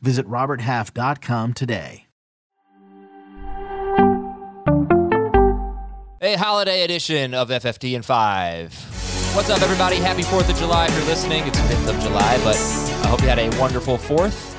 [0.00, 2.06] Visit RobertHalf.com today.
[6.22, 9.34] A holiday edition of FFT in 5.
[9.36, 9.96] What's up, everybody?
[9.96, 11.46] Happy 4th of July if you're listening.
[11.46, 14.56] It's 5th of July, but I hope you had a wonderful 4th.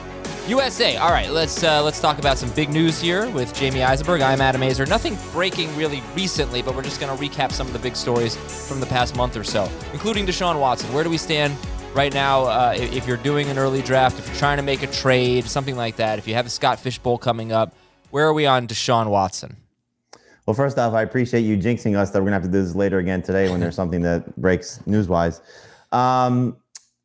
[0.48, 0.96] USA.
[0.96, 4.22] All right, let's uh, let's talk about some big news here with Jamie Eisenberg.
[4.22, 4.88] I'm Adam Aizer.
[4.88, 8.38] Nothing breaking really recently, but we're just going to recap some of the big stories
[8.68, 10.94] from the past month or so, including Deshaun Watson.
[10.94, 11.54] Where do we stand
[11.98, 12.44] right now?
[12.44, 15.76] Uh, if you're doing an early draft, if you're trying to make a trade, something
[15.76, 17.74] like that, if you have a Scott Fish Bowl coming up,
[18.12, 19.58] where are we on Deshaun Watson?
[20.46, 22.76] Well, first off, I appreciate you jinxing us that we're gonna have to do this
[22.76, 25.42] later again today when there's something that breaks news wise.
[25.92, 26.56] Um,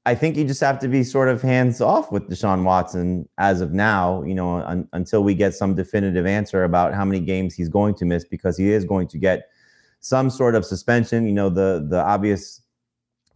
[0.05, 3.63] I think you just have to be sort of hands off with Deshaun Watson as
[3.63, 7.55] of now, you know, un- until we get some definitive answer about how many games
[7.55, 9.49] he's going to miss because he is going to get
[10.01, 11.25] some sort of suspension.
[11.25, 12.62] You know, the the obvious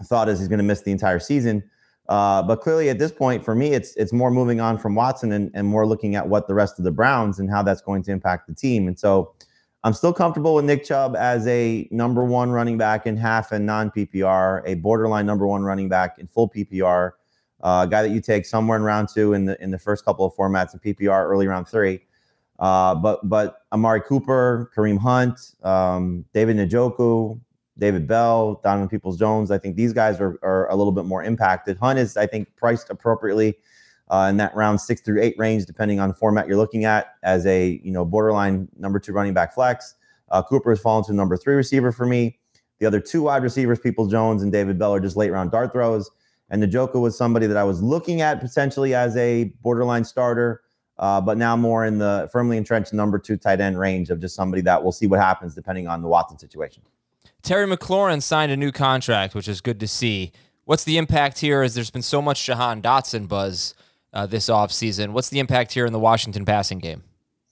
[0.04, 1.62] thought is he's going to miss the entire season.
[2.08, 5.32] Uh, but clearly, at this point, for me, it's it's more moving on from Watson
[5.32, 8.02] and, and more looking at what the rest of the Browns and how that's going
[8.04, 8.86] to impact the team.
[8.86, 9.34] And so,
[9.82, 13.66] I'm still comfortable with Nick Chubb as a number one running back in half and
[13.66, 17.12] non PPR, a borderline number one running back in full PPR,
[17.62, 20.04] uh, a guy that you take somewhere in round two in the in the first
[20.04, 22.00] couple of formats in PPR, early round three.
[22.58, 27.38] Uh, but but Amari Cooper, Kareem Hunt, um, David Njoku,
[27.78, 31.22] David Bell, Donovan Peoples Jones, I think these guys are, are a little bit more
[31.22, 31.76] impacted.
[31.78, 33.56] Hunt is, I think, priced appropriately
[34.08, 37.44] uh, in that round six through eight range, depending on format you're looking at, as
[37.46, 39.94] a you know borderline number two running back flex.
[40.30, 42.38] Uh, Cooper has fallen to number three receiver for me.
[42.78, 45.72] The other two wide receivers, Peoples Jones and David Bell, are just late round dart
[45.72, 46.10] throws.
[46.50, 50.62] And Njoku was somebody that I was looking at potentially as a borderline starter,
[50.98, 54.36] uh, but now more in the firmly entrenched number two tight end range of just
[54.36, 56.82] somebody that we'll see what happens depending on the Watson situation.
[57.42, 60.32] Terry McLaurin signed a new contract, which is good to see.
[60.64, 61.62] What's the impact here?
[61.62, 63.74] As there's been so much Jahan Dotson buzz
[64.12, 65.12] uh, this offseason.
[65.12, 67.04] What's the impact here in the Washington passing game?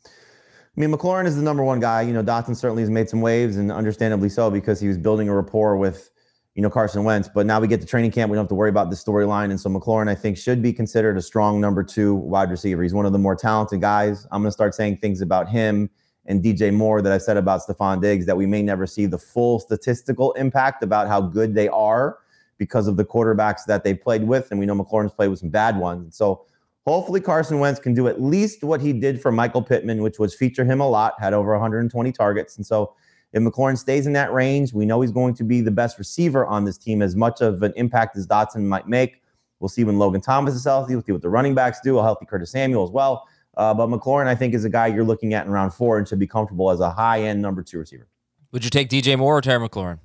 [0.07, 2.03] I mean, McLaurin is the number one guy.
[2.03, 5.29] You know, Dotson certainly has made some waves, and understandably so, because he was building
[5.29, 6.11] a rapport with,
[6.57, 7.29] you know, Carson Wentz.
[7.33, 9.51] But now we get to training camp, we don't have to worry about the storyline.
[9.51, 12.83] And so McLaurin, I think, should be considered a strong number two wide receiver.
[12.83, 14.27] He's one of the more talented guys.
[14.33, 15.91] I'm going to start saying things about him
[16.27, 19.19] and DJ Moore that I said about Stefon Diggs that we may never see the
[19.19, 22.19] full statistical impact about how good they are
[22.57, 24.51] because of the quarterbacks that they've played with.
[24.51, 26.17] And we know McLaurin's played with some bad ones.
[26.17, 26.45] So
[26.87, 30.35] hopefully Carson Wentz can do at least what he did for Michael Pittman, which was
[30.35, 32.57] feature him a lot, had over 120 targets.
[32.57, 32.95] And so
[33.33, 36.47] if McLaurin stays in that range, we know he's going to be the best receiver
[36.47, 39.23] on this team, as much of an impact as Dotson might make.
[39.59, 40.95] We'll see when Logan Thomas is healthy.
[40.95, 41.99] We'll see what the running backs do.
[41.99, 43.27] A healthy Curtis Samuel as well.
[43.57, 46.07] Uh, but McLaurin, I think, is a guy you're looking at in round four and
[46.07, 48.09] should be comfortable as a high end number two receiver.
[48.53, 49.99] Would you take DJ Moore or Terry McLaurin?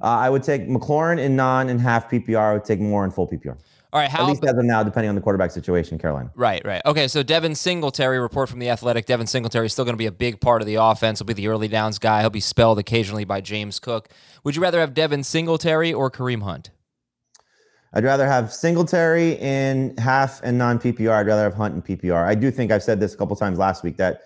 [0.00, 2.38] Uh, I would take McLaurin in non and half PPR.
[2.38, 3.56] I would take Moore in full PPR.
[3.92, 6.28] All right, how at least as of now, depending on the quarterback situation, Carolina.
[6.34, 6.82] Right, right.
[6.84, 9.06] Okay, so Devin Singletary report from the Athletic.
[9.06, 11.20] Devin Singletary is still going to be a big part of the offense.
[11.20, 12.20] He'll be the early downs guy.
[12.20, 14.08] He'll be spelled occasionally by James Cook.
[14.42, 16.70] Would you rather have Devin Singletary or Kareem Hunt?
[17.94, 21.12] I'd rather have Singletary in half and non PPR.
[21.12, 22.26] I'd rather have Hunt in PPR.
[22.26, 24.22] I do think I've said this a couple times last week that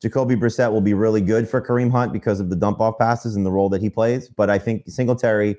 [0.00, 3.36] Jacoby Brissett will be really good for Kareem Hunt because of the dump off passes
[3.36, 4.28] and the role that he plays.
[4.28, 5.56] But I think Singletary,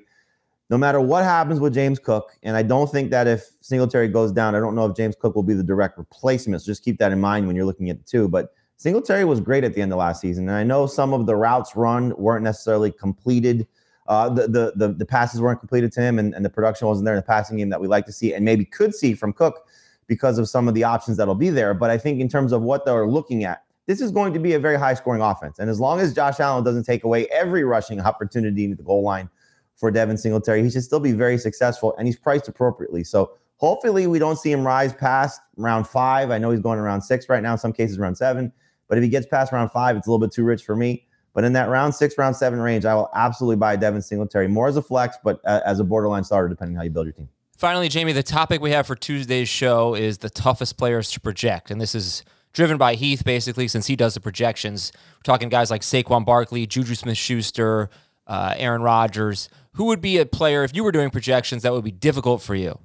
[0.68, 4.30] no matter what happens with James Cook, and I don't think that if Singletary goes
[4.30, 6.60] down, I don't know if James Cook will be the direct replacement.
[6.60, 8.28] So just keep that in mind when you're looking at the two.
[8.28, 10.50] But Singletary was great at the end of last season.
[10.50, 13.66] And I know some of the routes run weren't necessarily completed
[14.06, 17.04] uh, the, the, the the passes weren't completed to him, and, and the production wasn't
[17.04, 19.32] there in the passing game that we like to see, and maybe could see from
[19.32, 19.66] Cook
[20.06, 21.74] because of some of the options that'll be there.
[21.74, 24.54] But I think in terms of what they're looking at, this is going to be
[24.54, 27.64] a very high scoring offense, and as long as Josh Allen doesn't take away every
[27.64, 29.30] rushing opportunity at the goal line
[29.76, 33.04] for Devin Singletary, he should still be very successful, and he's priced appropriately.
[33.04, 36.30] So hopefully we don't see him rise past round five.
[36.30, 38.52] I know he's going around six right now, in some cases around seven.
[38.88, 41.06] But if he gets past round five, it's a little bit too rich for me.
[41.34, 44.68] But in that round six, round seven range, I will absolutely buy Devin Singletary more
[44.68, 47.28] as a flex, but as a borderline starter, depending on how you build your team.
[47.56, 51.70] Finally, Jamie, the topic we have for Tuesday's show is the toughest players to project.
[51.70, 54.92] And this is driven by Heath, basically, since he does the projections.
[55.16, 57.90] We're talking guys like Saquon Barkley, Juju Smith Schuster,
[58.26, 59.48] uh, Aaron Rodgers.
[59.72, 62.54] Who would be a player, if you were doing projections, that would be difficult for
[62.54, 62.78] you?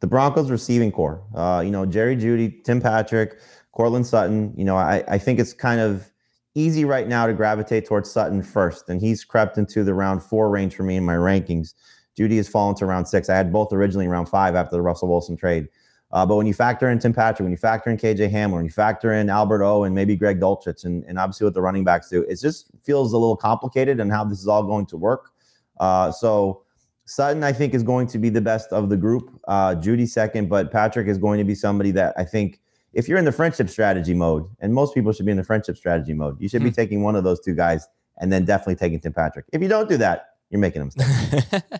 [0.00, 1.22] The Broncos receiving corps.
[1.34, 3.38] Uh, you know, Jerry Jeudy, Tim Patrick,
[3.72, 6.11] Courtland Sutton, you know, I, I think it's kind of
[6.54, 10.50] easy right now to gravitate towards Sutton first, and he's crept into the round four
[10.50, 11.74] range for me in my rankings.
[12.18, 13.28] Jeudy has fallen to round six.
[13.28, 15.68] I had both originally round five after the Russell Wilson trade.
[16.12, 18.64] Uh, but when you factor in Tim Patrick, when you factor in KJ Hamler, when
[18.66, 21.84] you factor in Albert O and maybe Greg Dulcich, and, and obviously what the running
[21.84, 24.98] backs do, it just feels a little complicated and how this is all going to
[24.98, 25.30] work.
[25.80, 26.64] Uh, so
[27.06, 29.40] Sutton, I think, is going to be the best of the group.
[29.48, 32.60] Uh, Jeudy second, but Patrick is going to be somebody that I think
[32.92, 35.76] if you're in the friendship strategy mode, and most people should be in the friendship
[35.76, 36.74] strategy mode, you should be hmm.
[36.74, 37.86] taking one of those two guys
[38.20, 39.46] and then definitely taking Tim Patrick.
[39.52, 41.62] If you don't do that, you're making a mistake.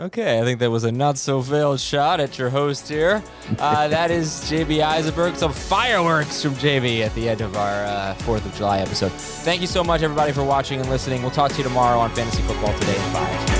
[0.00, 3.22] Okay, I think that was a not so veiled shot at your host here.
[3.58, 5.36] Uh, that is JB Eisenberg.
[5.36, 9.12] Some fireworks from JB at the end of our uh, 4th of July episode.
[9.12, 11.20] Thank you so much, everybody, for watching and listening.
[11.22, 13.51] We'll talk to you tomorrow on Fantasy Football Today 5.